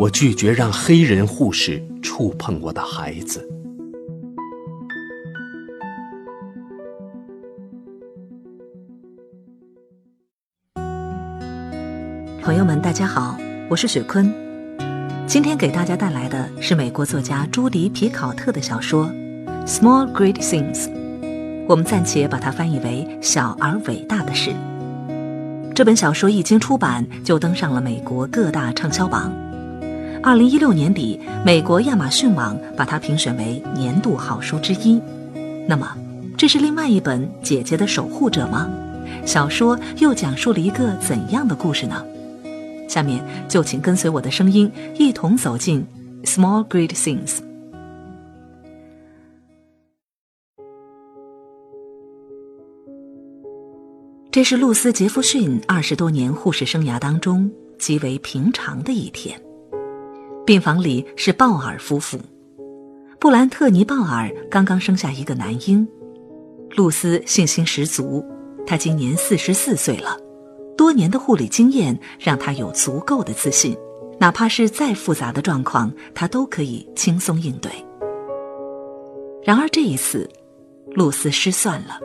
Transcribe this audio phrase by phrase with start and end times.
[0.00, 3.46] 我拒绝让黑人护士触碰我的孩子。
[12.42, 13.36] 朋友们，大家好，
[13.68, 14.32] 我是雪坤。
[15.26, 19.04] 今天给大家带来的是美国作家朱迪·皮考特的小说
[19.66, 20.86] 《Small Great Things》，
[21.68, 24.54] 我们暂且把它翻译为“小而伟大的事”。
[25.76, 29.30] 这本小说一经出版，就登上了美国各大畅销榜。
[30.22, 35.00] 二零一六年底，美国亚马逊网把它评选为年度好书之一。
[35.66, 35.96] 那么，
[36.36, 38.70] 这是另外一本《姐姐的守护者》吗？
[39.24, 42.04] 小说又讲述了一个怎样的故事呢？
[42.86, 45.86] 下面就请跟随我的声音，一同走进
[46.28, 47.38] 《Small Great Things》。
[54.30, 59.40] 这是露丝·杰弗逊二十多年护士生涯当中极为平常的一天。
[60.50, 62.18] 病房里是鲍尔夫妇，
[63.20, 65.86] 布兰特尼·鲍尔刚刚生下一个男婴。
[66.70, 68.20] 露丝信心十足，
[68.66, 70.16] 她今年四十四岁了，
[70.76, 73.76] 多年的护理经验让她有足够的自信，
[74.18, 77.70] 哪怕是再复杂的状况，她都可以轻松应对。
[79.44, 80.28] 然而这一次，
[80.96, 82.00] 露丝失算了。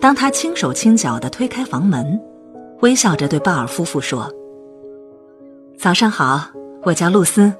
[0.00, 2.16] 当她轻手轻脚地推开房门，
[2.82, 4.32] 微笑着对鲍尔夫妇说。
[5.78, 6.48] 早上好，
[6.84, 7.52] 我叫露丝。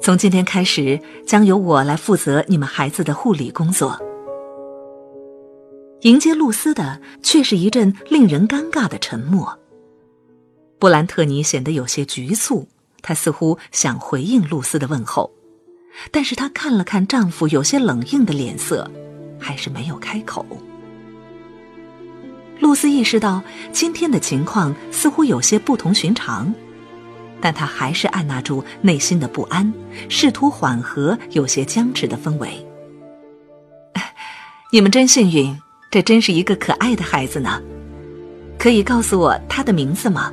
[0.00, 3.98] 从今天开始，将由我来负责你们孩子的护理工作。
[6.02, 9.58] 迎接露丝的却是一阵令人尴尬的沉默。
[10.78, 12.68] 布兰特尼显得有些局促，
[13.02, 15.30] 她似乎想回应露丝的问候，
[16.12, 18.88] 但是她看了看丈夫有些冷硬的脸色，
[19.40, 20.46] 还是没有开口。
[22.60, 26.54] 露丝意识到今天的情况似乎有些不同寻常。
[27.40, 29.72] 但他还是按捺住内心的不安，
[30.08, 32.66] 试图缓和有些僵持的氛围。
[34.72, 35.58] 你们真幸运，
[35.90, 37.60] 这真是一个可爱的孩子呢。
[38.58, 40.32] 可以告诉我他的名字吗？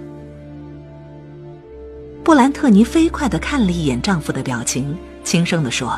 [2.23, 5.97] 布兰特尼飞快的看了一眼丈夫的表情，轻声的说：“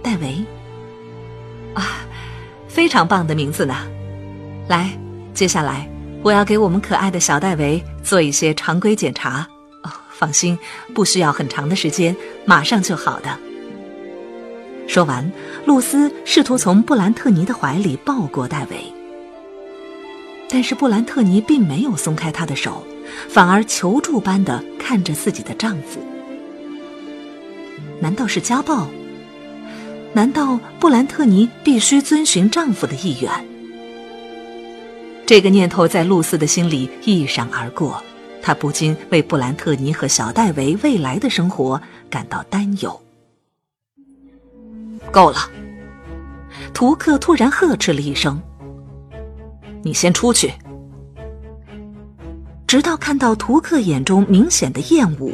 [0.00, 0.44] 戴维。”
[1.74, 2.06] 啊，
[2.68, 3.74] 非常棒的名字呢。
[4.68, 4.90] 来，
[5.34, 5.88] 接下来。
[6.22, 9.46] 我要给我们可爱的小戴维做一些常规检查，
[9.82, 10.58] 哦，放心，
[10.94, 12.14] 不需要很长的时间，
[12.44, 13.38] 马上就好的。
[14.86, 15.30] 说完，
[15.64, 18.92] 露丝试图从布兰特尼的怀里抱过戴维，
[20.48, 22.84] 但是布兰特尼并没有松开她的手，
[23.28, 26.04] 反而求助般的看着自己的丈夫。
[27.98, 28.86] 难道是家暴？
[30.12, 33.30] 难道布兰特尼必须遵循丈夫的意愿？
[35.30, 38.02] 这个念头在露丝的心里一闪而过，
[38.42, 41.80] 她不禁为布兰特尼和小戴维未来的生活
[42.10, 43.00] 感到担忧。
[45.12, 45.38] 够了！
[46.74, 48.42] 图克突然呵斥了一声
[49.84, 50.52] ：“你先出去！”
[52.66, 55.32] 直到看到图克眼中明显的厌恶，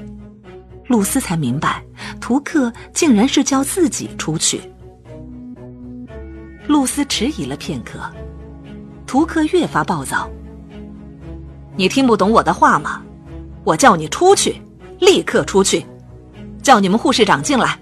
[0.89, 1.83] 露丝才明白，
[2.21, 4.61] 图克竟然是叫自己出去。
[6.67, 7.99] 露丝迟疑了片刻。
[9.07, 10.29] 图克越发暴躁。
[11.77, 13.03] 你听不懂我的话吗？
[13.65, 14.61] 我叫你出去，
[15.01, 15.85] 立刻出去！
[16.63, 17.79] 叫你们护士长进来。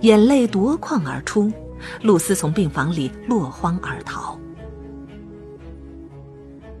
[0.00, 1.52] 眼泪夺眶而出，
[2.02, 4.38] 露丝从病房里落荒而逃。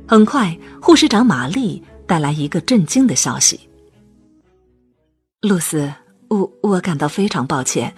[0.06, 3.60] 很快，护士长玛丽带来一个震惊的消息：
[5.42, 5.92] 露丝，
[6.28, 7.94] 我我感到非常抱歉，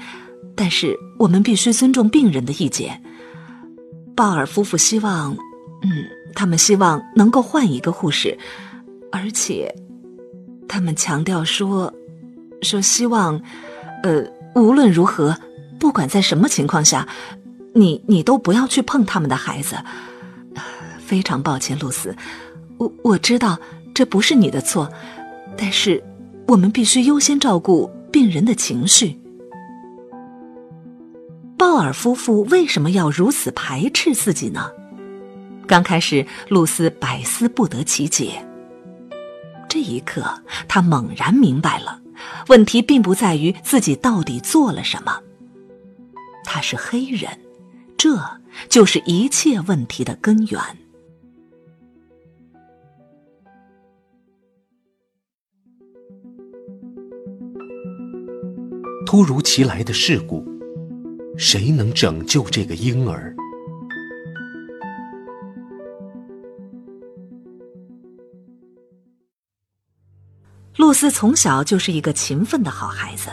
[0.54, 3.00] 但是我们必须尊重病人的意见。
[4.20, 5.34] 鲍尔夫妇希望，
[5.80, 6.04] 嗯，
[6.34, 8.36] 他们希望能够换一个护士，
[9.10, 9.74] 而且，
[10.68, 11.90] 他们强调说，
[12.60, 13.40] 说希望，
[14.02, 14.22] 呃，
[14.54, 15.34] 无论如何，
[15.78, 17.08] 不管在什么情况下，
[17.72, 19.74] 你你都不要去碰他们的孩子。
[21.00, 22.14] 非常抱歉，露丝，
[22.76, 23.58] 我我知道
[23.94, 24.86] 这不是你的错，
[25.56, 26.04] 但是
[26.46, 29.18] 我们必须优先照顾病人的情绪。
[31.60, 34.72] 鲍尔夫妇为什么要如此排斥自己呢？
[35.66, 38.42] 刚开始，露丝百思不得其解。
[39.68, 40.24] 这一刻，
[40.66, 42.00] 她猛然明白了，
[42.48, 45.20] 问题并不在于自己到底做了什么。
[46.46, 47.30] 他是黑人，
[47.98, 48.18] 这
[48.70, 50.58] 就是一切问题的根源。
[59.04, 60.49] 突如其来的事故。
[61.42, 63.34] 谁能拯救这个婴儿？
[70.76, 73.30] 露丝从小就是一个勤奋的好孩子，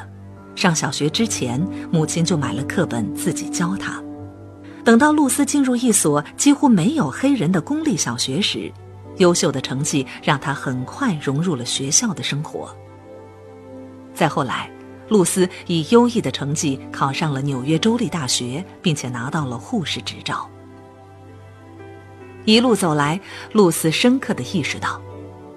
[0.56, 1.60] 上小学之前，
[1.92, 4.02] 母亲就买了课本自己教她。
[4.86, 8.72] 等到露丝进入一所几乎没有黑人的公立小学时，
[9.18, 12.74] 优秀的成绩让她很快融入了学校的生活。
[14.14, 14.72] 再后来，
[15.10, 20.50] 露丝以优异的成绩考上了纽约州立大学，并且拿到了护士执照。
[22.46, 23.20] 一路走来，
[23.52, 25.02] 露丝深刻的意识到，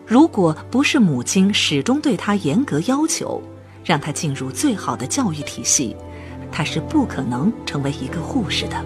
[0.07, 3.41] 如果不是母亲始终对她严格要求，
[3.85, 5.97] 让她进入最好的教育体系，
[6.51, 8.85] 她是不可能成为一个护士的。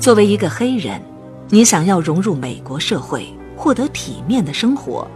[0.00, 1.02] 作为一个黑人，
[1.50, 3.26] 你想要融入美国社会，
[3.56, 5.06] 获得体面的生活。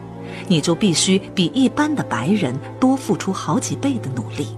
[0.48, 4.56] 你就必须比一般的白人多付出好几倍的努力。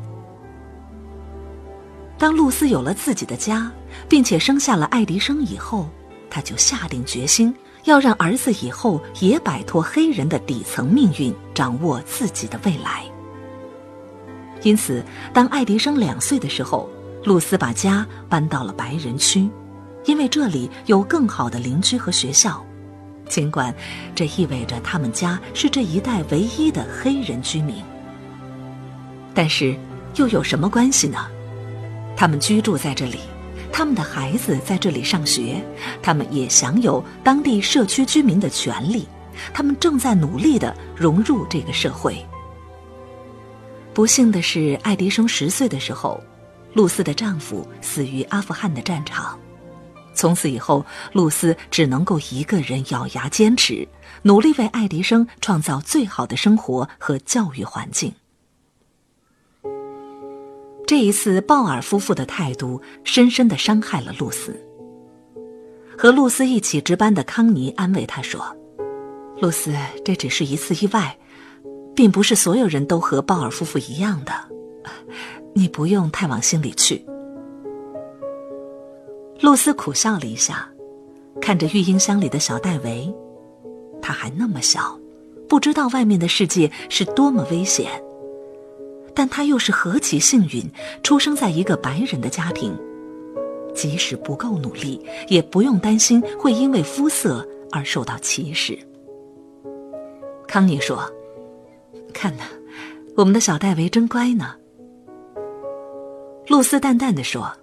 [2.16, 3.70] 当露丝有了自己的家，
[4.08, 5.88] 并且生下了爱迪生以后，
[6.30, 7.54] 他就下定决心
[7.84, 13.04] 要让儿子以后也摆脱黑人的底层命运，掌握自己的未来。
[14.62, 16.88] 因此，当爱迪生两岁的时候，
[17.24, 19.50] 露丝把家搬到了白人区，
[20.06, 22.63] 因为这里有更好的邻居和学校。
[23.28, 23.74] 尽管
[24.14, 27.76] 这意味着他们家是这一带唯一的黑人居民，
[29.34, 29.76] 但是
[30.16, 31.26] 又有什么关系呢？
[32.16, 33.18] 他们居住在这里，
[33.72, 35.60] 他们的孩子在这里上学，
[36.02, 39.08] 他们也享有当地社区居民的权利，
[39.52, 42.24] 他们正在努力的融入这个社会。
[43.92, 46.22] 不幸的是，爱迪生十岁的时候，
[46.72, 49.38] 露丝的丈夫死于阿富汗的战场。
[50.14, 53.86] 从此以后，露丝只能够一个人咬牙坚持，
[54.22, 58.12] 努力为爱迪生创造最好的生活和教育环境。
[60.86, 64.54] 这一次，鲍尔夫妇的态度深深的伤害了露丝。
[65.96, 68.54] 和露丝一起值班的康妮安慰她说
[69.40, 69.72] ：“露丝，
[70.04, 71.16] 这只是一次意外，
[71.94, 74.32] 并不是所有人都和鲍尔夫妇一样的，
[75.54, 77.04] 你不用太往心里去。”
[79.44, 80.66] 露丝苦笑了一下，
[81.38, 83.14] 看着育婴箱里的小戴维，
[84.00, 84.98] 他还那么小，
[85.46, 87.90] 不知道外面的世界是多么危险。
[89.14, 90.64] 但他又是何其幸运，
[91.02, 92.74] 出生在一个白人的家庭，
[93.74, 94.98] 即使不够努力，
[95.28, 98.78] 也不用担心会因为肤色而受到歧视。
[100.48, 101.06] 康妮说
[102.14, 102.44] ：“看呐，
[103.14, 104.54] 我们的小戴维真乖呢。”
[106.48, 107.54] 露丝淡淡的说。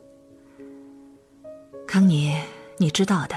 [1.91, 2.33] 康妮，
[2.77, 3.35] 你知道的，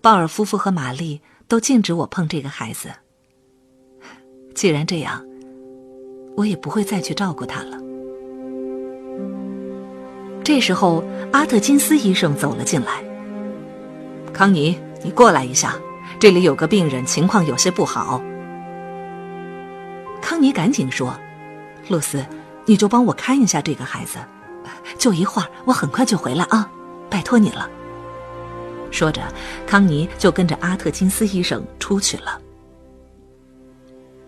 [0.00, 2.90] 鲍尔夫妇和玛丽都禁止我碰这个孩子。
[4.54, 5.20] 既然这样，
[6.36, 7.76] 我也不会再去照顾他了。
[10.44, 11.02] 这时候，
[11.32, 13.02] 阿特金斯医生走了进来。
[14.32, 15.74] 康妮，你过来一下，
[16.20, 18.22] 这里有个病人，情况有些不好。
[20.22, 21.18] 康妮赶紧说
[21.90, 22.24] ：“露丝，
[22.64, 24.18] 你就帮我看一下这个孩子，
[24.96, 26.70] 就一会儿，我很快就回来啊。”
[27.10, 27.68] 拜托你了。
[28.90, 29.22] 说着，
[29.66, 32.40] 康妮就跟着阿特金斯医生出去了。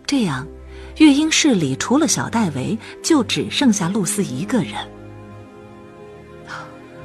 [0.05, 0.47] 这样，
[0.97, 4.73] 育婴室里除了小戴维，就只剩下露丝一个人。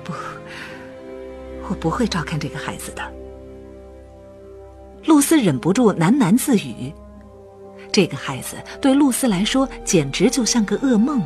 [0.03, 0.13] 不，
[1.69, 3.03] 我不会照看这个孩子的。
[5.05, 6.93] 露丝忍不住喃喃自语
[7.93, 11.23] ：“这个孩子对露丝来说，简直就像个噩梦。”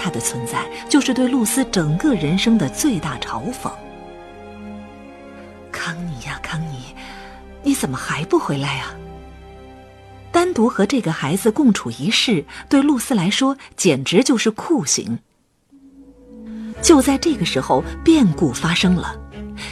[0.00, 3.70] 他的存在就是对露丝整个人生的最大嘲讽。
[5.70, 6.94] 康妮呀，康妮，
[7.62, 8.94] 你怎么还不回来啊？
[10.32, 15.18] 单独和这个孩子共处一室，对露丝来说简直就是酷刑。
[16.80, 19.14] 就在这个时候，变故发生了，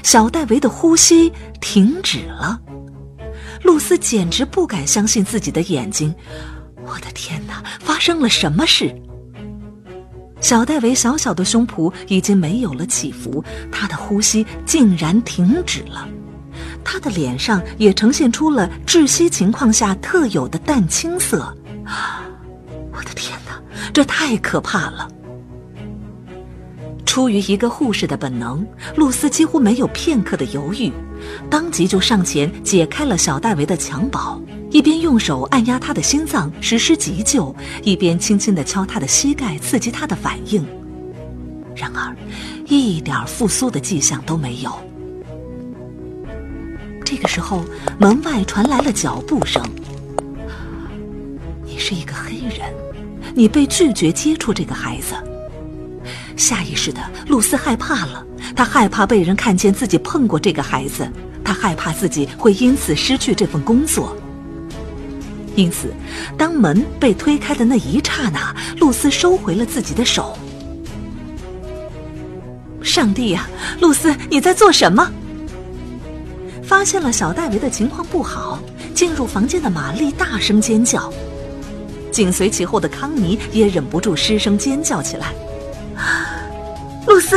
[0.03, 2.61] 小戴维的呼吸停止了。
[3.63, 6.15] 露丝简直不敢相信自己的眼睛，
[6.85, 8.95] 我的天哪，发生了什么事？
[10.41, 16.09] 小戴维小小的胸脯已经没有了起伏，他的呼吸竟然停止了，
[16.85, 21.55] 他的脸上也呈现出了窒息情况下特有的淡青色。
[22.93, 23.61] 我的天哪，
[23.93, 25.09] 这太可怕了！
[27.05, 28.65] 出于一个护士的本能，
[28.95, 30.93] 露丝几乎没有片刻的犹豫，
[31.51, 34.41] 当即就上前解开了小戴维的襁褓。
[34.71, 40.65] 一边用手按压他的心脏实施急救，一边轻轻地敲他的膝盖，刺激他的反应。
[41.75, 42.15] 然而，
[42.67, 44.71] 一点复苏的迹象都没有。
[47.05, 47.65] 这个时候，
[47.99, 49.63] 门外传来了脚步声。
[51.65, 52.71] 你是一个黑人，
[53.35, 55.15] 你被拒绝接触这个孩子。
[56.37, 61.11] 下意识的，露丝害怕了，她害怕被人看见自己碰过这个孩子，
[61.43, 64.15] 她害怕自己会因此失去这份工作。
[65.59, 65.93] 因此，
[66.37, 70.39] 当门被推开的那一刹那，露丝收回了自己的手。
[72.81, 73.49] 上帝呀，
[73.81, 75.11] 露丝，你在做什么？
[76.63, 78.61] 发现了小戴维的情况不好，
[78.95, 81.13] 进入房间的玛丽大声尖叫，
[82.13, 85.35] 紧随其后的康妮也忍不住失声尖叫起来。
[87.05, 87.37] 露丝，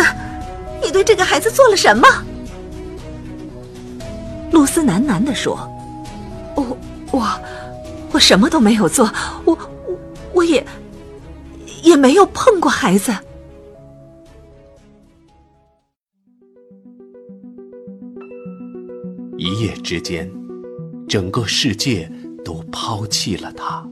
[0.84, 2.08] 你对这个孩子做了什么？
[4.51, 5.68] 露丝喃喃地说：“。”
[8.22, 9.12] 什么都没有做，
[9.44, 10.00] 我我
[10.36, 10.66] 我也
[11.84, 13.12] 也没有碰过孩子。
[19.38, 20.32] 一夜之间，
[21.10, 22.10] 整个世界
[22.46, 23.86] 都抛弃了他。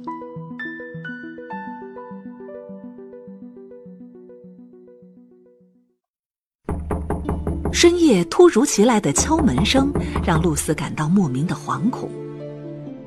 [7.74, 9.91] 深夜突如其来的敲门声，
[10.24, 12.09] 让露丝感到莫名的惶恐。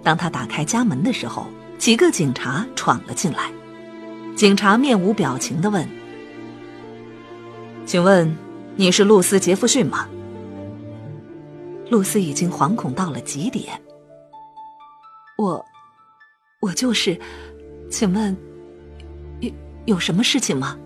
[0.02, 1.46] 当他打开家门的时候，
[1.78, 3.50] 几个警察闯了进来。
[4.34, 5.86] 警察面无表情的问
[7.86, 8.36] ：“请问
[8.76, 10.08] 你是露丝·杰弗逊吗？”
[11.88, 13.80] 露丝已经惶恐到了极点。
[15.36, 15.64] 我，
[16.60, 17.18] 我就是，
[17.90, 18.36] 请问，
[19.40, 19.50] 有
[19.84, 20.76] 有什么事情吗？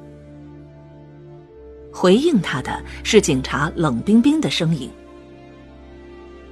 [1.93, 4.91] 回应他的是警察冷冰冰的声音：“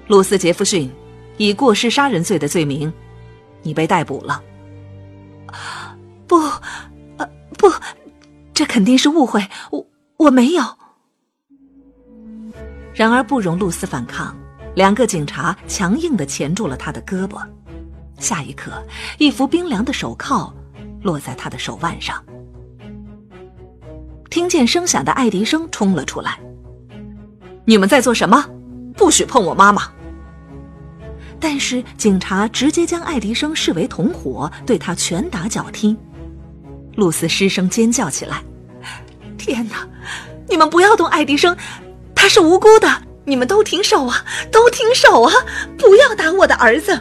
[0.09, 0.90] 露丝·杰弗逊。”
[1.37, 2.93] 以过失杀人罪的罪名，
[3.62, 4.43] 你被逮捕了。
[6.26, 6.37] 不，
[7.17, 7.71] 呃，不，
[8.53, 9.87] 这肯定是误会，我
[10.17, 10.62] 我没有。
[12.95, 14.37] 然而不容露丝反抗，
[14.75, 17.45] 两个警察强硬的钳住了他的胳膊。
[18.19, 18.83] 下一刻，
[19.19, 20.53] 一副冰凉的手铐
[21.03, 22.25] 落在他的手腕上。
[24.31, 26.38] 听见声响的爱迪生冲了出来
[27.64, 28.45] ：“你们在做什么？
[28.97, 29.93] 不许碰我妈妈！”
[31.45, 35.95] 但是警察直接将爱迪生视为同伙，对他拳打脚踢。
[36.95, 38.43] 露丝失声尖叫起来
[39.37, 39.87] ：“天哪！
[40.49, 41.55] 你们不要动爱迪生，
[42.15, 42.89] 他是无辜的！
[43.27, 45.35] 你们都停手啊，都停手啊！
[45.77, 46.99] 不要打我的儿子！”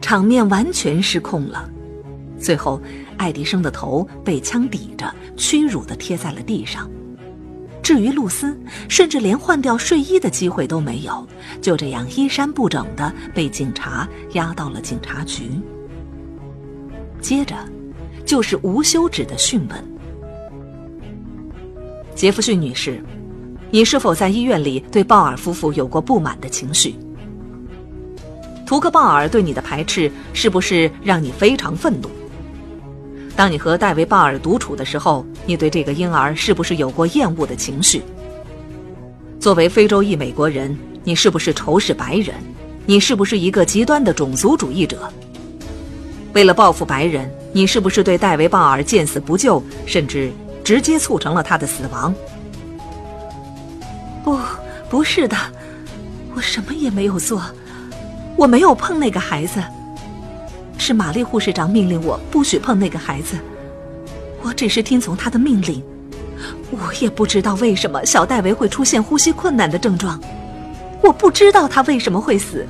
[0.00, 1.68] 场面完全失控了。
[2.40, 2.80] 最后，
[3.18, 6.90] 爱迪生的头被枪抵着，屈辱的贴在了地上。
[7.88, 8.54] 至于露丝，
[8.86, 11.26] 甚至连换掉睡衣的机会都没有，
[11.62, 15.44] 就这样衣衫不整的被警察押到了警察局。
[17.18, 17.56] 接着，
[18.26, 19.84] 就是无休止的讯问。
[22.14, 23.02] 杰弗逊女士，
[23.70, 26.94] 你是否在医院里对鲍尔夫妇有过不满的情绪？
[28.66, 32.10] 图克鲍尔对你的排斥是不是让你非常愤怒？
[33.38, 38.02] 当你和戴维·鲍尔独处的时候，你对这个婴儿是不是有过厌恶的情绪？
[39.38, 42.34] 作为非洲裔美国人，你是不是仇视白人？
[42.84, 45.08] 你是不是一个极端的种族主义者？
[46.32, 50.32] 为了报复白人，你是不是对戴维·鲍尔见死不救，甚至
[50.64, 52.12] 直接促成了他的死亡？
[54.24, 54.36] 不，
[54.90, 55.36] 不是的，
[56.34, 57.40] 我什么也没有做，
[58.36, 59.62] 我没有碰那个孩子。
[60.78, 63.36] 是玛丽护士长命令我不许碰那个孩子，
[64.42, 65.82] 我只是听从她的命令。
[66.70, 70.20] 我也不知道为什么小戴维会出现呼吸困难的症状，
[71.02, 72.66] 我不知道他为什么会死。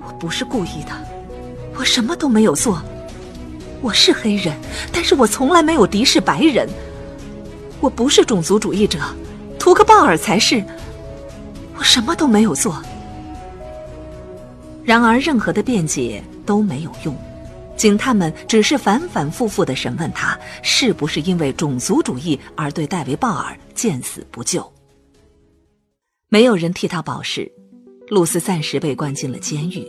[0.00, 0.92] 我不是故意的，
[1.76, 2.82] 我什么都没有做。
[3.80, 4.56] 我是黑人，
[4.92, 6.68] 但是我从来没有敌视白人。
[7.78, 8.98] 我不是种族主义者，
[9.58, 10.64] 图克鲍尔才是。
[11.76, 12.82] 我什么都没有做。
[14.88, 16.24] 然而，任何的辩解。
[16.46, 17.14] 都没有用，
[17.76, 24.66] 警探们只是反反复复的审问他，是不是因为种族主义而对戴维·鲍尔见死不救。
[26.30, 27.52] 没有人替他保释，
[28.08, 29.86] 露丝暂时被关进了监狱。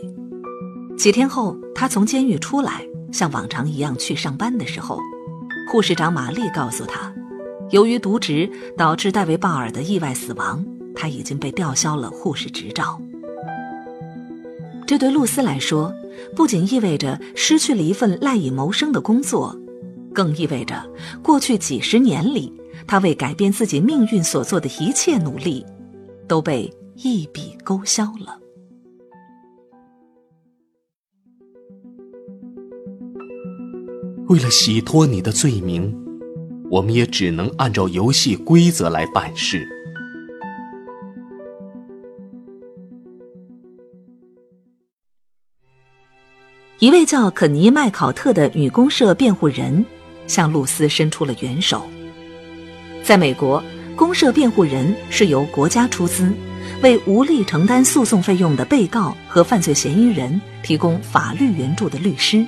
[0.98, 5.00] 几天后，他从监狱出来，像往常一样去上班的时候，
[5.72, 7.10] 护士长玛丽告诉他，
[7.70, 10.62] 由于渎职导致戴维·鲍尔的意外死亡，
[10.94, 13.00] 他已经被吊销了护士执照。
[14.90, 15.94] 这对露丝来说，
[16.34, 19.56] 不仅意味着失去了一份赖以谋生的工作，
[20.12, 20.84] 更意味着
[21.22, 22.52] 过去几十年里
[22.88, 25.64] 她为改变自己命运所做的一切努力，
[26.26, 28.36] 都被一笔勾销了。
[34.26, 35.96] 为了洗脱你的罪名，
[36.68, 39.64] 我们也只能按照游戏规则来办事。
[46.80, 49.84] 一位叫肯尼·麦考特的女公社辩护人
[50.26, 51.86] 向露丝伸出了援手。
[53.02, 53.62] 在美国，
[53.94, 56.32] 公社辩护人是由国家出资，
[56.82, 62.46] 为无力承担诉讼费用的被告和犯罪嫌疑人提供法律援助的律师。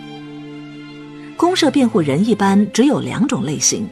[1.36, 3.86] 公社辩护人一般只有两种类型：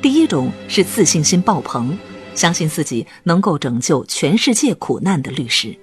[0.00, 1.94] 第一种是自信心爆棚，
[2.34, 5.76] 相信自己能够拯救全世界苦难的律师；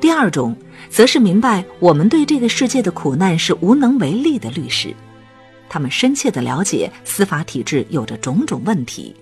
[0.00, 0.56] 第二种
[0.88, 4.94] 则是明白我们对这个世界的苦难是无能为力的律师。
[5.68, 9.14] 他们深切的了解司法体制有着种种问题。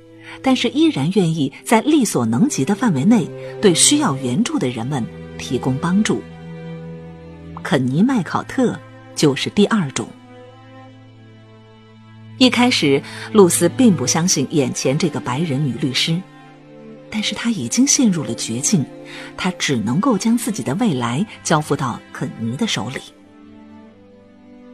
[0.42, 3.26] 但是依然愿意在力所能及的范围内
[3.62, 5.02] 对需要援助的人们
[5.38, 6.22] 提供帮助。
[7.62, 8.78] 肯尼·麦考特
[9.14, 10.06] 就是第二种。
[12.36, 16.20] 一开始，露丝并不相信眼前这个白人女律师，
[17.10, 18.84] 但是他已经陷入了绝境，
[19.36, 23.00] 他只能够将自己的未来交付到肯尼的手里。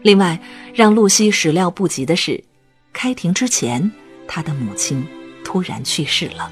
[0.02, 0.38] 另外，
[0.74, 2.42] 让露西始料不及的是，
[2.92, 3.90] 开庭之前，
[4.26, 5.06] 她的母亲。
[5.46, 6.50] 突然去世了。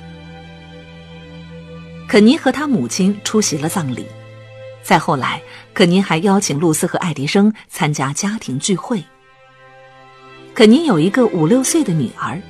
[2.07, 4.05] 肯尼和他母亲出席了葬礼，
[4.83, 9.03] 再后来，肯尼还邀请露丝和爱迪生参加家庭聚会。
[10.55, 12.41] 肯尼有一个五六岁的女儿，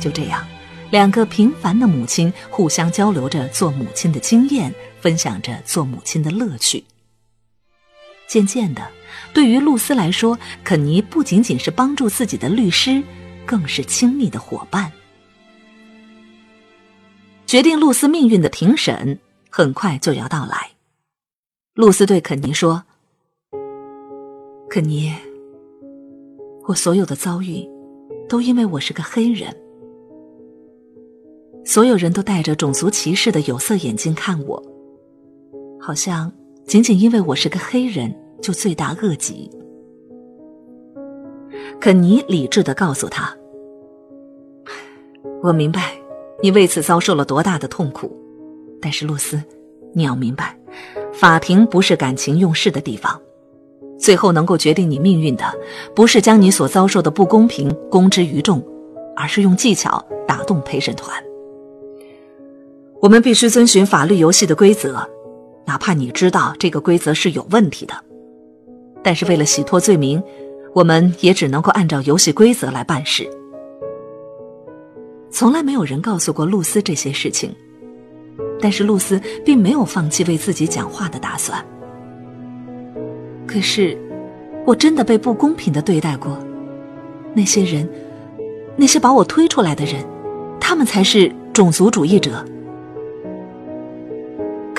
[0.00, 0.44] 就这样，
[0.92, 4.70] 两个平凡的母亲互相交流着做母亲的经验，
[5.00, 6.84] 分享着做母亲的乐趣。
[8.28, 8.86] 渐渐的，
[9.32, 13.02] 对于露丝来说，肯尼不仅仅是帮助自己的律师，
[13.46, 14.92] 更是亲密的伙伴。
[17.46, 19.18] 决定露丝命运的庭审
[19.48, 20.72] 很快就要到来。
[21.72, 22.84] 露丝对肯尼说
[24.68, 25.10] ：“肯尼，
[26.68, 27.66] 我所有的遭遇，
[28.28, 29.56] 都因为我是个黑人。
[31.64, 34.62] 所有人都戴着种族歧视的有色眼镜看我，
[35.80, 36.32] 好像
[36.66, 39.50] 仅仅因为我是个黑人就罪大恶极。”
[41.80, 43.36] 肯尼理智的告诉他
[45.42, 45.94] ：“我明白。”
[46.42, 48.10] 你为此遭受了多大的痛苦，
[48.80, 49.40] 但是露丝，
[49.94, 50.58] 你要明白，
[51.12, 53.16] 法庭不是感情用事的地方。
[53.96, 55.44] 最后能够决定你命运的，
[55.94, 58.60] 不是将你所遭受的不公平公之于众，
[59.14, 61.14] 而是用技巧打动陪审团。
[63.02, 65.04] 我们必须遵循法律游戏的规则，
[65.66, 67.92] 哪怕你知道这个规则是有问题的，
[69.02, 70.22] 但是为了洗脱罪名，
[70.72, 73.28] 我们也只能够按照游戏规则来办事。
[75.32, 77.52] 从来没有人告诉过露丝这些事情，
[78.60, 81.60] 但是露丝并没有放弃为自己讲话的打算。
[83.48, 83.98] 可是，
[84.64, 86.38] 我真的被不公平的对待过。
[87.34, 87.88] 那些人，
[88.76, 90.04] 那些把我推出来的人，
[90.60, 92.44] 他们才是种族主义者。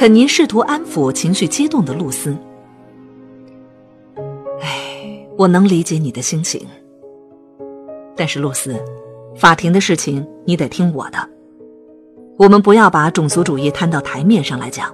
[0.04, 2.36] 肯尼试图安抚情绪激动的露丝。
[4.60, 6.68] 哎，我能理解你的心情，
[8.14, 8.78] 但是露丝。
[9.38, 11.18] 法庭的事情你得听我的，
[12.38, 14.94] 我们不要把种族主义摊到台面上来讲，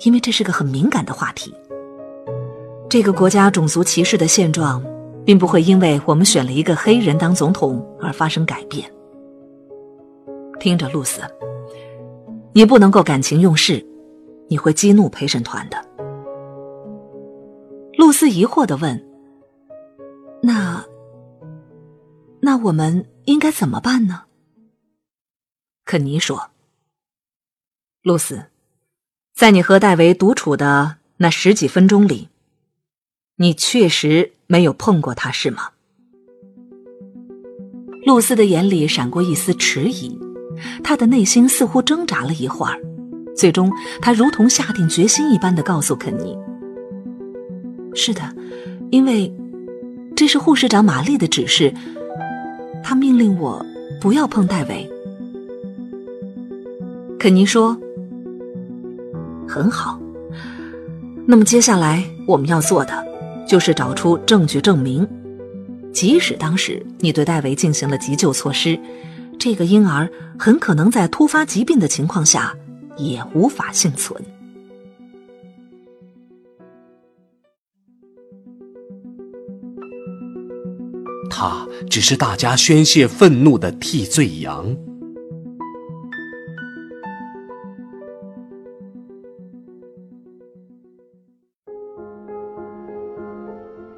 [0.00, 1.54] 因为这是个很敏感的话题。
[2.90, 4.84] 这个国家种族歧视的现状，
[5.24, 8.84] 并不会因为我们选了一个黑人当总统而发生改变。
[10.58, 11.20] 听着，露丝，
[12.52, 13.80] 你不能够感情用事，
[14.52, 15.82] 你会激怒陪审团的。
[17.96, 19.02] 露丝疑惑的问
[20.44, 20.84] ：“那，
[22.42, 24.24] 那我们？”应该怎么办呢？
[25.86, 26.50] 肯尼说
[28.02, 28.46] ：“露丝，
[29.32, 32.28] 在你和戴维独处的那十几分钟里，
[33.36, 35.70] 你确实没有碰过他，是吗？”
[38.04, 40.18] 露丝的眼里闪过一丝迟疑，
[40.82, 42.78] 她的内心似乎挣扎了一会儿，
[43.36, 46.36] 最终，他如同下定决心一般的告诉肯尼
[47.94, 48.20] ：“是的，
[48.90, 49.32] 因为
[50.14, 51.72] 这是护士长玛丽的指示。”
[52.84, 53.64] 他命令我
[54.00, 54.90] 不要碰戴维。
[57.18, 57.78] 肯尼说
[59.48, 59.98] ：“很好。
[61.24, 63.04] 那么接下来我们要做的，
[63.46, 65.08] 就是找出证据证明，
[65.92, 68.76] 即使当时你对戴维进行了急救措施，
[69.38, 72.52] 这个婴儿很可能在突发疾病的情况下
[72.96, 74.22] 也无法幸存。”
[81.30, 84.76] 他只是大家宣泄愤怒的替罪羊。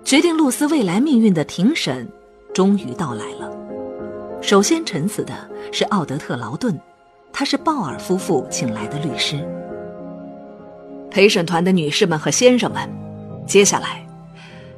[0.05, 2.07] 决定露丝未来命运的庭审
[2.53, 3.51] 终于到来了。
[4.41, 6.79] 首先陈词的是奥德特·劳顿，
[7.37, 9.45] 他是鲍尔夫妇请来的律师。
[11.11, 12.89] 陪审团的女士们和先生们，
[13.45, 14.07] 接下来。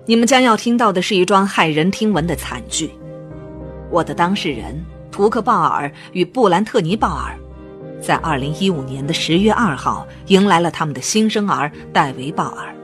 [0.06, 2.90] 你们将要听到的是一桩骇人听闻的惨剧。
[3.90, 7.36] 我的当事人图克·鲍尔与布兰特尼·鲍尔，
[8.00, 12.74] 在二零一五年的十月二号迎来了他们的新生儿戴维·鲍尔。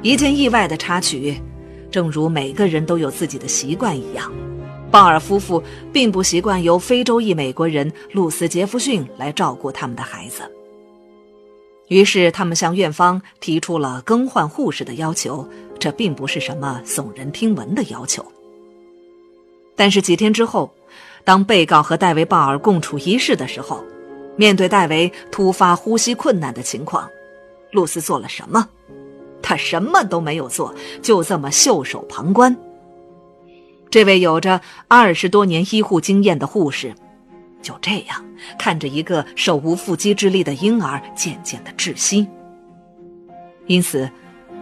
[0.00, 1.40] 一件意外的插曲，
[1.90, 4.30] 正如每个人都有自己的习惯一样，
[4.94, 5.60] 鲍尔夫妇
[5.92, 10.48] 并不习惯由非洲裔美国人露丝·杰弗逊来照顾他们的孩子。
[11.88, 15.44] 于是，他们向院方提出了更换护士的要求。
[15.80, 18.24] 这并不是什么耸人听闻的要求。
[19.74, 20.72] 但是几天之后，
[21.24, 23.84] 当被告和戴维·鲍尔共处一室的时候，
[24.36, 27.10] 面对戴维突发呼吸困难的情况，
[27.72, 28.68] 露丝做了什么？
[29.42, 32.56] 他什么都没有做，就这么袖手旁观。
[33.90, 36.94] 这位有着二十多年医护经验的护士，
[37.62, 38.24] 就这样
[38.58, 42.26] 看着一个手无缚鸡之力的婴儿渐渐的窒息。
[43.66, 44.10] 因此，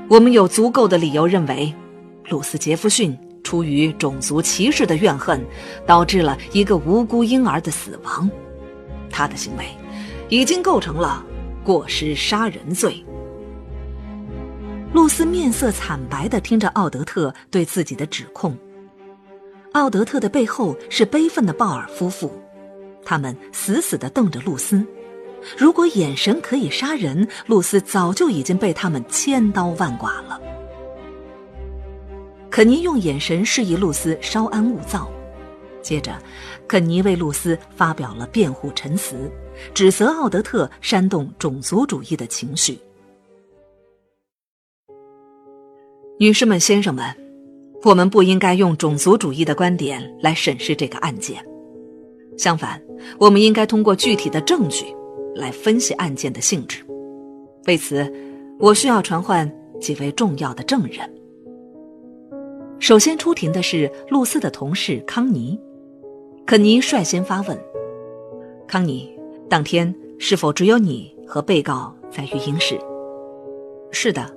[0.09, 1.75] 我们有足够的理由认为，
[2.29, 5.45] 鲁斯·杰弗逊出于种族歧视的怨恨，
[5.87, 8.31] 导致了一个无辜婴儿的死亡。
[9.11, 9.65] 他的行为
[10.29, 11.25] 已经构成了
[11.65, 13.03] 过失杀人罪。
[14.93, 18.55] 露丝面色惨白的听着奥德特对自己的指控。
[19.73, 22.31] 奥德特的背后是悲愤的鲍尔夫妇，
[23.05, 24.85] 他们死死的瞪着露丝。
[25.57, 30.41] 如果眼神可以杀人，露丝早就已经被他们千刀万剐了。
[32.51, 35.11] 肯尼用眼神示意露丝稍安勿躁，
[35.81, 36.17] 接着，
[36.69, 39.33] 肯尼为露丝发表了辩护陈词，
[39.73, 42.79] 指责奥德特煽动种族主义的情绪。
[46.21, 47.05] 女士们、先生们，
[47.85, 51.45] 我们不应该用种族主义的观点来审视这个案件。
[52.37, 52.81] 相反，
[53.19, 54.87] 我们应该通过具体的证据
[55.35, 56.79] 来分析案件的性质。
[57.67, 58.11] 为此，
[58.59, 60.99] 我需要传唤几位重要的证人。
[62.79, 65.59] 首先出庭的是露丝的同事康妮。
[66.47, 67.59] 肯尼率先发问
[68.67, 69.09] ：“康妮，
[69.49, 72.79] 当天是否只有你和被告在育婴室
[73.93, 74.29] ？”“是的。”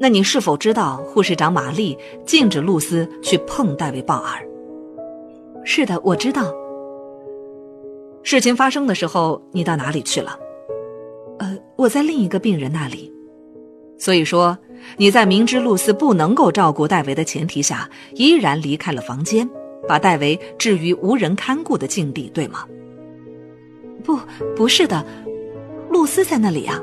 [0.00, 4.46] 那你是否知道护士长玛丽禁止露丝去碰戴维·鲍尔？
[5.64, 6.44] 是的，我知道。
[8.22, 10.38] 事情发生的时候，你到哪里去了？
[11.38, 13.12] 呃，我在另一个病人那里。
[13.98, 14.56] 所以说，
[14.96, 19.48] 你在明知露丝不能够照顾戴维的前提下，依然离开了房间，
[19.88, 22.64] 把戴维置于无人看顾的境地，对吗？
[24.04, 24.16] 不，
[24.54, 25.04] 不是的，
[25.90, 26.80] 露丝在那里啊。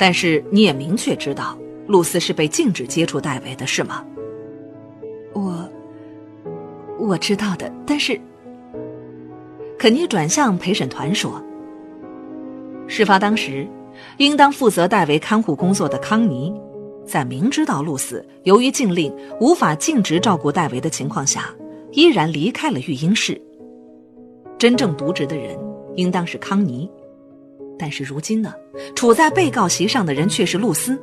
[0.00, 4.02] 但是你也明确知道，露丝是被禁止接触戴维的，是吗？
[5.34, 5.68] 我
[6.98, 8.18] 我知道的，但是
[9.78, 11.38] 肯尼转向陪审团说
[12.88, 13.68] ：“事发当时，
[14.16, 16.50] 应当负责戴维看护工作的康尼，
[17.04, 21.54] 在明知道露丝由于禁令无法尽职照顾戴维的情况下，
[21.92, 23.38] 依然离开了育婴室。
[24.56, 25.58] 真正渎职的人，
[25.96, 26.90] 应当是康尼。”
[27.80, 28.52] 但是如今呢，
[28.94, 31.00] 处在被告席上的人却是露丝。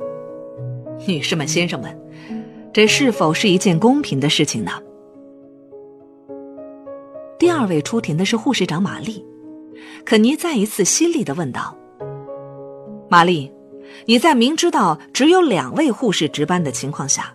[1.08, 1.98] 女士们、先生们，
[2.72, 4.70] 这是否是一件公平的事情呢？
[7.36, 9.24] 第二位出庭的是护士长玛丽。
[10.04, 11.76] 肯尼再一次犀利的问道
[13.10, 13.50] ：“玛丽，
[14.06, 17.34] 你在明知道只有两位护士值班的情况下，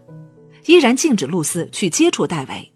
[0.67, 2.73] 依然禁止露丝去接触戴维，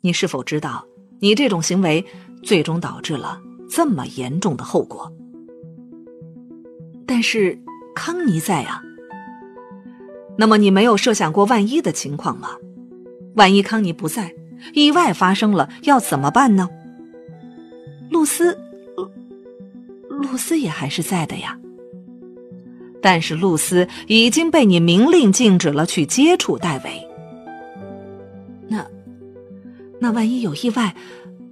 [0.00, 0.84] 你是否知道
[1.20, 2.04] 你这种行为
[2.42, 5.12] 最终导致了这么严重的后果？”
[7.08, 7.58] 但是
[7.94, 8.82] 康尼在啊。
[10.36, 12.50] 那么你没有设想过万一的情况吗？
[13.34, 14.32] 万一康尼不在，
[14.74, 16.68] 意外发生了，要怎么办呢？
[18.10, 18.56] 露丝，
[20.08, 21.58] 露丝也还是在的呀。
[23.00, 27.08] 但是露丝已经被你明令禁止了去接触戴维。
[28.68, 28.86] 那，
[30.00, 30.94] 那万一有意外，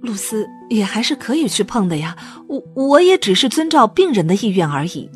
[0.01, 2.15] 露丝也还是可以去碰的呀。
[2.47, 5.09] 我我也只是遵照病人的意愿而已。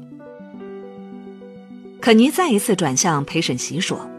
[2.02, 4.10] 肯尼再一次转向陪审席说：“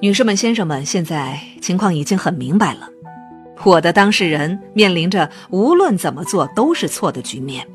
[0.00, 2.88] 女士们、先生们，现在情况已经很明白了。
[3.64, 7.66] 我的当事人面临着无论怎么做都是错的局面。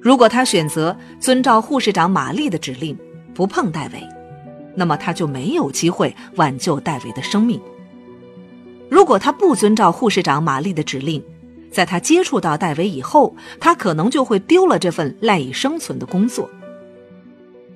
[0.00, 2.98] 如果他选择遵照护士长玛丽的指令
[3.32, 4.02] 不碰戴维，
[4.74, 7.60] 那么他就没有机会挽救戴维的生命。
[8.88, 11.22] 如果他不遵照护士长玛丽的指令，
[11.70, 16.50] 在他接触到戴维以后，他可能就会丢了这份赖以生存的工作。”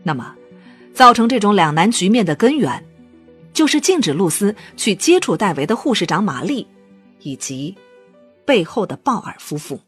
[0.02, 0.34] 那么，
[0.94, 2.84] 造成这种两难局面的根源，
[3.52, 6.66] 就是禁止露丝去接触戴维的护士长玛丽，
[7.20, 7.76] 以及
[8.44, 9.80] 背后的鲍尔夫妇。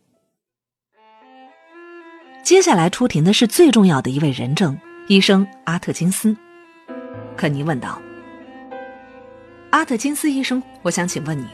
[2.43, 4.77] 接下来出庭的是最重要的一位人证——
[5.09, 6.37] 医生阿特金斯。
[7.37, 8.01] 肯尼问道
[9.71, 11.47] ：“阿特金斯医生，我想请问你，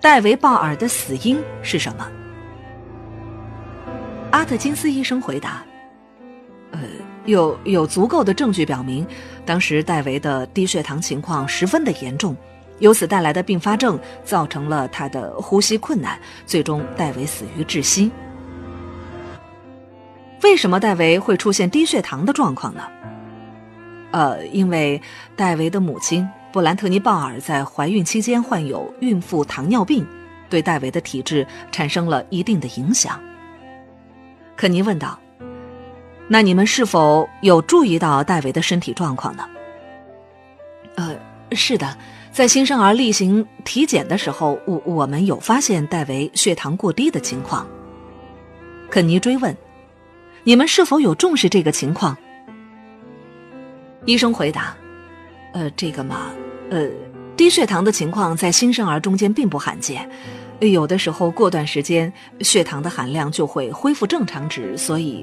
[0.00, 2.10] 戴维·鲍尔的死因是什么？
[4.30, 5.62] 阿特金斯医生回答
[6.72, 6.80] ：“呃，
[7.24, 9.06] 有有足够的证据表明，
[9.44, 12.36] 当时戴维的低血糖情况十分的严重，
[12.78, 18.10] 由此带来的并发症造成了他的呼吸困难，最终戴维死于窒息。
[20.42, 22.82] 为什么戴维会出现低血糖的状况呢？
[24.10, 25.00] 呃，因为
[25.36, 30.06] 戴维的母亲。”布兰特尼·鲍尔在怀孕期间患有孕妇糖尿病，
[30.50, 33.18] 对戴维的体质产生了一定的影响。
[34.54, 35.18] 肯尼问道
[36.32, 39.44] ：“那你们是否有注意到戴维的身体状况呢
[40.96, 41.14] ？”“呃，
[41.50, 41.94] 是的，
[42.32, 47.66] 在新生儿例行体检的时候，我我们有发现戴维血糖过低的情况。”
[48.90, 49.54] 肯尼追问
[50.42, 52.16] ：“你们是否有重视这个情况？”
[54.06, 54.74] 医生回答。
[55.52, 56.30] 呃，这个嘛，
[56.70, 56.88] 呃，
[57.36, 60.08] 低血糖的情况在新生儿中间并不罕见，
[60.60, 65.22] 有的时候过段时间血糖的含量就会恢复正常值，所以，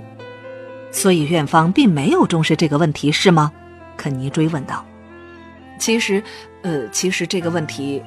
[0.91, 3.51] 所以院方并没有重视这个问题，是吗？
[3.95, 4.85] 肯尼追问道。
[5.77, 6.21] 其实，
[6.61, 8.01] 呃，其实这个问题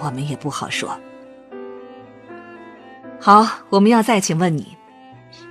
[0.00, 0.98] 我们也不好说。
[3.20, 4.76] 好，我们要再请问你，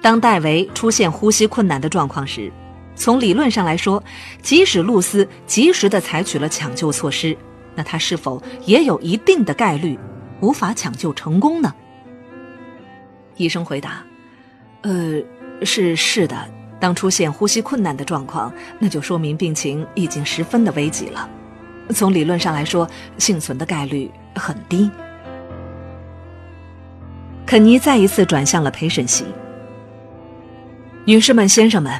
[0.02, 2.52] 当戴维出现呼吸困难的状况时。
[2.96, 4.04] 从理论上来说，
[4.42, 7.38] 即使露丝及时的采取了抢救措施，
[7.76, 10.00] 那他是否也有一定的概率
[10.40, 11.76] 无法抢救成功呢？
[13.36, 14.04] 医生回答
[14.82, 15.22] ：“呃，
[15.64, 16.38] 是是的。
[16.80, 21.28] 当出现呼吸困难的状况，那就说明病情已经十分的危急了。
[21.90, 24.90] 从理论上来说，幸存的概率很低。”
[27.48, 29.26] 肯尼再一次转向了陪审席
[31.06, 32.00] ：“女士们、先生们。”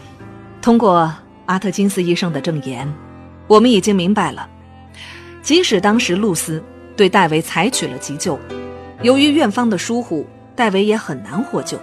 [0.62, 1.12] 通过
[1.46, 2.88] 阿特金斯医生的证言，
[3.48, 4.48] 我们已经明白了，
[5.42, 6.62] 即使当时露丝
[6.96, 8.38] 对戴维采取了急救，
[9.02, 11.80] 由于院方的疏忽，戴维也很难获救。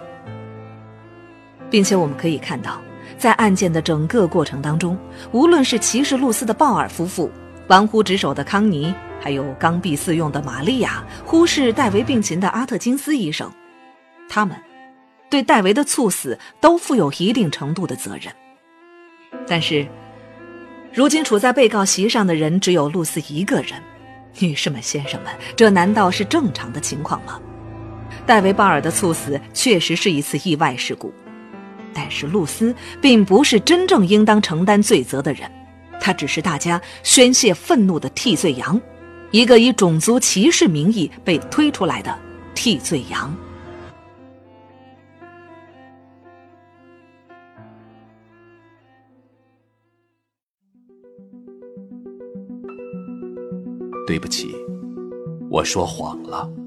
[1.75, 2.81] 并且我们可以看到，
[3.19, 4.97] 在案件的整个过程当中，
[5.33, 7.29] 无论是歧视露丝的鲍尔夫妇、
[7.67, 13.51] 玩忽职守的康尼，还有刚愎自用的玛利亚，忽视戴维病情的阿特金斯医生，
[14.29, 14.57] 他们
[15.29, 18.33] 对戴维的猝死都负有一定程度的责任。
[19.45, 19.85] 但是，
[20.93, 23.73] 如今处在被告席上的人只有露丝一个人。
[24.39, 27.41] 女士们、先生们，这难道是正常的情况吗？
[28.25, 31.13] 戴维·鲍尔的猝死确实是一次意外事故，
[31.95, 35.51] 但是露丝并不是真正应当承担罪责的人，
[36.01, 38.81] 她只是大家宣泄愤怒的替罪羊，
[39.31, 42.19] 一个以种族歧视名义被推出来的
[42.55, 43.35] 替罪羊。
[54.07, 54.55] 对不起，
[55.49, 56.64] 我说谎了。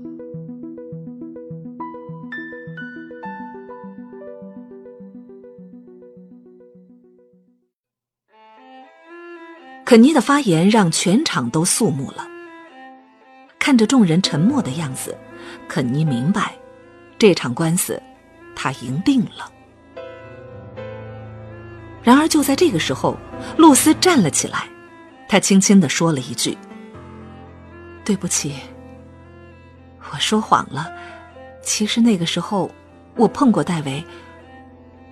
[9.88, 12.28] 肯尼的发言让全场都肃穆了。
[13.58, 15.18] 看着众人沉默的样子，
[15.70, 16.54] 肯尼明白，
[17.18, 17.98] 这场官司
[18.54, 19.50] 他赢定了。
[22.04, 23.18] 然而就在这个时候，
[23.56, 24.68] 露丝站了起来，
[25.30, 26.58] 她轻轻的说了一句。
[28.04, 28.56] 对不起，
[30.12, 30.92] 我说谎了。
[31.64, 32.70] 其实那个时候，
[33.16, 34.04] 我碰过戴维，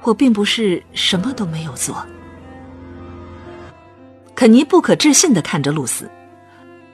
[0.01, 2.05] 我并不是什么都没有做。
[4.35, 6.09] 肯尼不可置信的看着露丝：“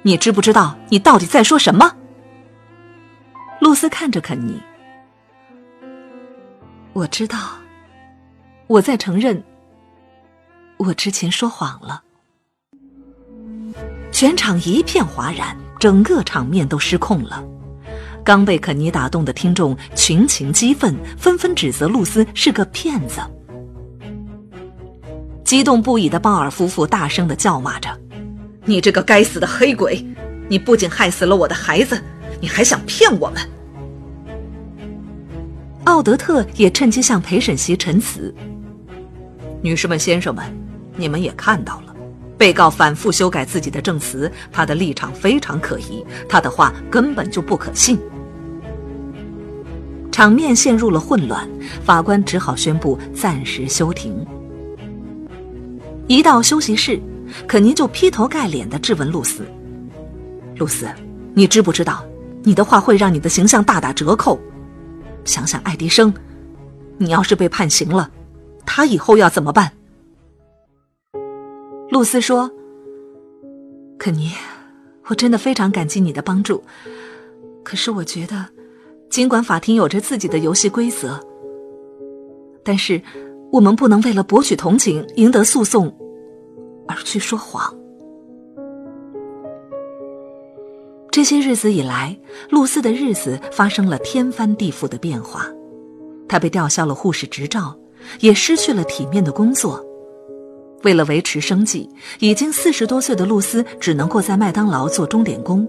[0.04, 1.96] 你知不知道你到底在说什么？”
[3.60, 4.62] 露丝看着肯尼
[6.94, 7.38] ：“我知道，
[8.68, 9.44] 我在承认，
[10.78, 12.04] 我之前说谎了。”
[14.12, 15.58] 全场一片哗然。
[15.80, 17.44] 整个场面都失控了，
[18.24, 23.20] 刚被肯尼打动的听众群情激愤，纷纷指责露丝是个骗子。
[25.52, 27.90] 激动不已的鲍尔夫妇大声的叫骂着
[28.64, 30.02] ：“你这个该死的黑鬼！
[30.48, 32.02] 你不仅害死了我的孩子，
[32.40, 33.42] 你还想骗我们！”
[35.84, 38.34] 奥德特也趁机向陪审席陈词
[39.62, 40.46] ：“女士们、先生们，
[40.96, 41.94] 你们也看到了。”
[42.40, 48.00] 被告反复修改自己的证词，他的立场非常可疑，他的话根本就不可信。
[50.14, 51.46] 场面陷入了混乱，
[51.84, 54.26] 法官只好宣布暂时休庭。
[56.12, 57.02] 一到休息室，
[57.48, 59.46] 肯尼就劈头盖脸的质问露丝
[60.60, 60.86] ：“露丝，
[61.34, 62.06] 你知不知道，
[62.44, 64.38] 你的话会让你的形象大打折扣？
[65.24, 66.14] 想想爱迪生，
[66.98, 68.12] 你要是被判刑了，
[68.66, 69.72] 他以后要怎么办？”
[71.90, 72.52] 露丝说
[73.98, 74.34] ：“肯尼，
[75.08, 76.62] 我真的非常感激你的帮助。
[77.64, 78.46] 可是我觉得，
[79.10, 81.18] 尽管法庭有着自己的游戏规则，
[82.66, 83.02] 但是
[83.50, 85.90] 我们不能为了博取同情、赢得诉讼
[86.88, 87.74] 而去说谎。
[91.12, 92.18] 这些日子以来，
[92.50, 95.46] 露丝的日子发生了天翻地覆的变化。
[96.28, 97.78] 她被吊销了护士执照，
[98.22, 99.86] 也失去了体面的工作。
[100.84, 101.90] 为了维持生计，
[102.20, 105.68] 已经四十多岁的露丝只能够在麦当劳做钟点工。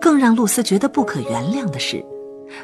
[0.00, 2.04] 更让露丝觉得不可原谅的是，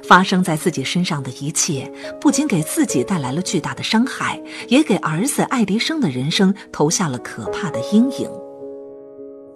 [0.03, 1.91] 发生在自己身上的一切，
[2.21, 8.31] 不仅给自己带来了巨大的伤害，也给儿子爱迪生的人生投下了可怕的阴影。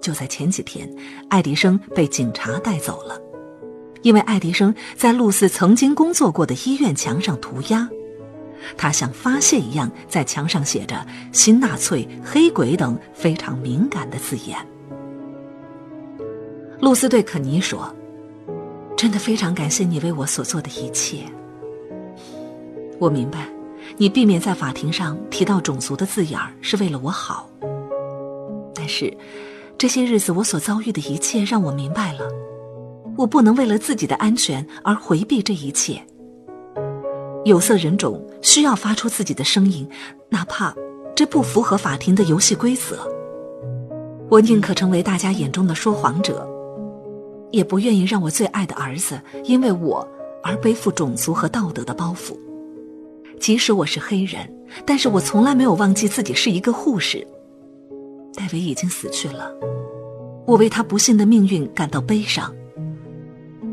[0.01, 0.89] 就在前几天，
[1.29, 3.21] 爱迪生被警察带走了，
[4.03, 7.89] 因为爱迪生在露丝曾经工作过的医院墙上涂鸦，
[8.77, 14.57] 他像发泄一样在墙上写着“新纳粹”“黑鬼”等非常敏感的字眼。
[16.81, 17.93] 露丝对肯尼说
[18.97, 21.19] ：“真的非常感谢你为我所做的一切。
[22.99, 23.49] 我明白，
[23.97, 27.49] 你避免在法庭上提到种族的字眼儿是为了我好，
[28.75, 29.15] 但是……”
[29.79, 32.21] 这些日子我所遭遇的一切，让我明白了，
[33.15, 36.03] 我不能为了自己的安全而回避这一切。
[37.45, 39.87] 有色人种需要发出自己的声音，
[40.31, 40.75] 哪怕
[41.15, 43.07] 这不符合法庭的游戏规则。
[44.31, 46.49] 我宁可成为大家眼中的说谎者，
[47.57, 50.07] 也不愿意让我最爱的儿子因为我
[50.43, 52.37] 而背负种族和道德的包袱。
[53.41, 54.49] 即使我是黑人，
[54.85, 57.27] 但是我从来没有忘记自己是一个护士。
[58.35, 59.51] 戴维已经死去了，
[60.47, 62.55] 我为他不幸的命运感到悲伤。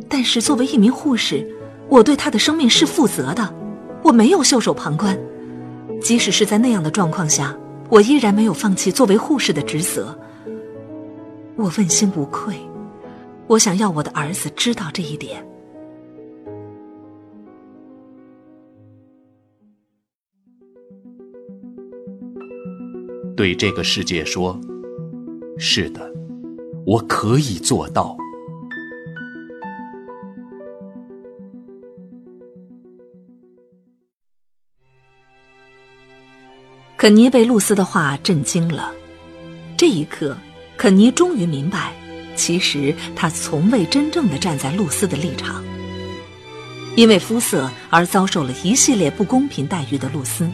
[0.08, 1.46] 但是作为一名护士，
[1.90, 3.54] 我对他的生命是负责的，
[4.02, 5.18] 我没有袖手旁观。
[6.02, 7.56] 即使是在那样的状况下，
[7.90, 10.18] 我依然没有放弃作为护士的职责。
[11.56, 12.56] 我问心无愧，
[13.48, 15.46] 我想要我的儿子知道这一点。
[23.36, 24.60] 对这个世界说
[25.58, 26.12] ：“是的，
[26.86, 28.16] 我可以做到。”
[36.96, 38.94] 肯尼被露丝的话震惊了。
[39.76, 40.38] 这一刻，
[40.78, 41.94] 肯尼终于明白，
[42.36, 45.64] 其实他从未真正的站在露丝的立场。
[46.96, 50.50] 因为肤色而遭受了一系列不公平待遇的露丝。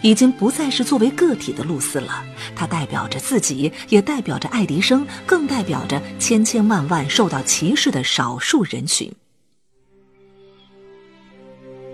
[0.00, 2.24] 已经不再是作为个体的露丝了，
[2.56, 9.12] 她代表着自己，也代表着爱迪生，更代表着千千万万受到歧视的少数人群。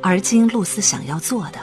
[0.01, 1.59] 而今，露丝想要做的，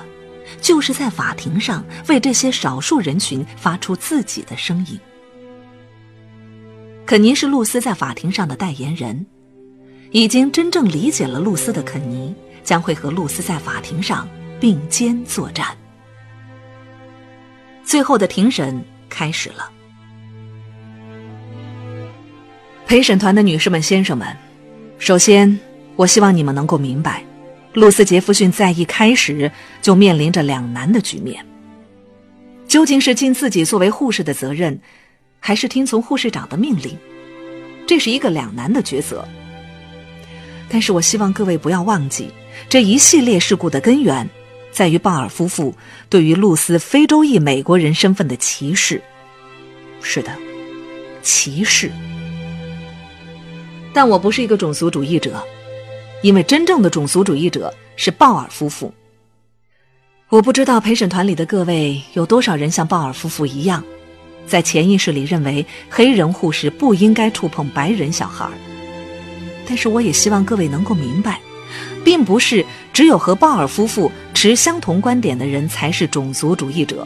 [0.62, 5.00] 就是在法庭上为这些少数人群发出自己的声音。
[7.08, 9.26] 肯尼是露丝在法庭上的代言人，
[10.12, 14.28] 已经真正理解了露丝的肯尼，将会和露丝在法庭上
[14.60, 15.68] 并肩作战。
[17.82, 19.72] 最后的庭审开始了。
[22.86, 24.28] 陪审团的女士们、先生们，
[25.00, 25.58] 首先，
[25.96, 27.24] 我希望你们能够明白，
[27.72, 29.50] 露丝·杰弗逊在一开始
[29.82, 31.46] 就面临着两难的局面：
[32.68, 34.78] 究竟是尽自己作为护士的责任，
[35.48, 36.98] 还是听从护士长的命令？
[37.88, 39.26] 这是一个两难的抉择。
[40.68, 42.30] 但是我希望各位不要忘记，
[42.68, 44.30] 这一系列事故的根源。
[44.74, 45.74] 在于鲍尔夫妇
[46.10, 49.02] 对于露丝非洲裔美国人身份的歧视。
[50.02, 50.30] 是的，
[51.22, 51.90] 歧视。
[53.94, 55.42] 但我不是一个种族主义者，
[56.24, 58.94] 因为真正的种族主义者是鲍尔夫妇。
[60.28, 63.82] 我不知道陪审团里的各位有多少人像鲍尔夫妇一样，
[64.48, 68.50] 在潜意识里认为黑人护士不应该触碰白人小孩。
[69.68, 71.40] 但是我也希望各位能够明白。
[72.08, 77.06] 并不是只有和鲍尔夫妇持相同观点的人才是种族主义者，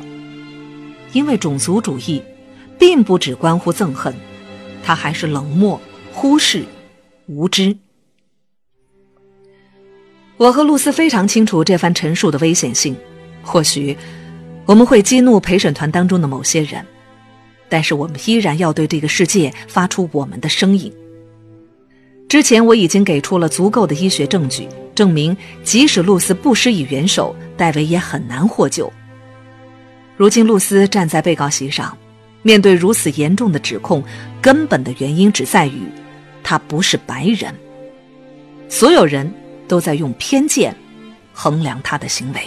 [1.11, 2.21] 因为种族主义
[2.77, 4.13] 并不只关乎憎恨，
[4.83, 5.81] 它还是冷漠、
[6.13, 6.63] 忽视、
[7.25, 7.75] 无知。
[10.37, 12.95] 我和露丝非常清楚这番陈述的危险性，
[13.41, 13.97] 或许
[14.67, 16.85] 我们会激怒陪审团当中的某些人，
[17.71, 20.91] 但是我们依然要对这个世界发出我们的声音。
[22.27, 28.91] 之前我已经给出了足够的医学证据，证明即使露丝不施以援手，戴维也很难获救。
[30.17, 31.97] 如今露丝站在被告席上，
[32.41, 34.03] 面对如此严重的指控，
[34.41, 35.83] 根本的原因只在于，
[36.43, 37.55] 他不是白人。
[38.67, 39.31] 所有人
[39.65, 40.75] 都在用偏见
[41.31, 42.41] 衡量他的行为。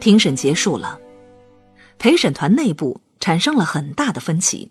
[0.00, 0.98] 庭审结束了，
[1.98, 4.70] 陪审团内部产生了很大的分歧。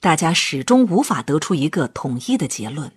[0.00, 2.90] 大家始终无法得出一个统一的结论。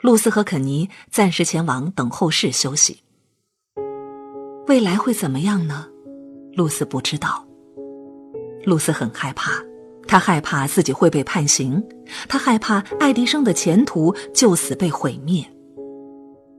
[0.00, 3.02] 露丝和肯尼暂时前往等候室休息。
[4.66, 5.88] 未来会怎么样呢？
[6.54, 7.46] 露丝不知道。
[8.64, 9.52] 露丝很害怕，
[10.06, 11.82] 她害怕自己会被判刑，
[12.28, 15.44] 她害怕爱迪生的前途就此被毁灭。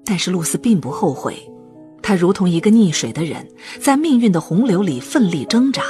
[0.05, 1.37] 但是露丝并不后悔，
[2.09, 3.47] 他如同一个溺水的人，
[3.79, 5.83] 在命运的洪流里奋力挣扎。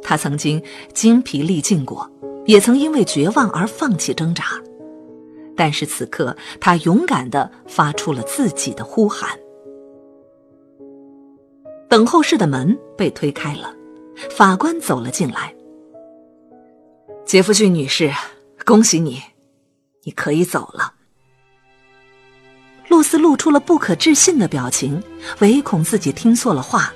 [0.00, 0.62] 他曾经
[0.94, 2.08] 精疲力尽过，
[2.46, 4.44] 也曾因为绝望而放弃挣扎。
[5.56, 9.36] 但是此刻，他勇敢地发出了自己的呼喊。
[11.88, 13.74] 等候室的门被推开了，
[14.30, 15.52] 法官走了进来。
[17.24, 18.12] 杰弗逊女士，
[18.64, 19.20] 恭喜你，
[20.04, 20.94] 你可以走了。
[22.88, 25.02] 露丝露出了不可置信的表情，
[25.38, 26.92] 唯恐自己听错了话。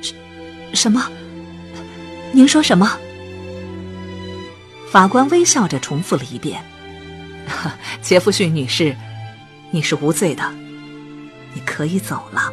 [0.00, 0.14] 什
[0.72, 1.10] 什么？
[2.32, 2.98] 您说什么？
[4.90, 6.64] 法官微笑着重复了一遍
[8.00, 8.96] ：“杰弗逊女士，
[9.70, 10.54] 你是无罪的，
[11.52, 12.52] 你可以走了。”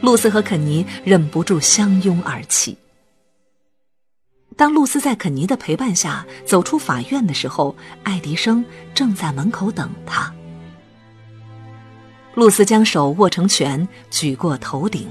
[0.00, 2.76] 露丝和肯尼忍不住相拥而泣。
[4.58, 10.34] 当露丝在肯尼的陪伴下走出法院的时候，爱迪生正在门口等他。
[12.34, 15.08] 露丝将手握成拳，举过头顶，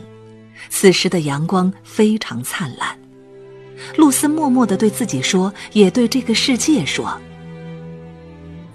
[0.70, 3.00] 此时的阳光非常灿烂。
[3.96, 7.18] 露丝默默的对自己说，也对这个世界说：“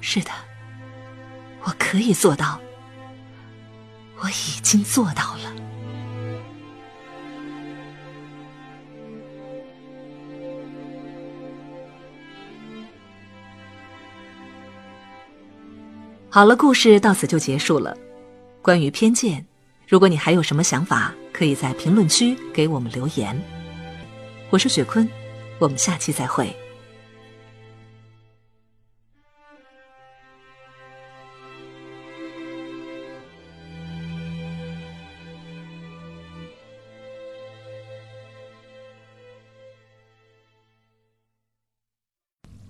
[0.01, 0.31] 是的，
[1.65, 2.59] 我可以做到，
[4.21, 5.53] 我已经做到了。”
[16.35, 17.95] 好了，故事到此就结束了。
[18.63, 19.45] 关于偏见，
[19.87, 23.39] 如果你还有什么想法，可以在评论区给我们留言。
[24.49, 25.07] 我是雪坤，
[25.59, 26.51] 我们下期再会。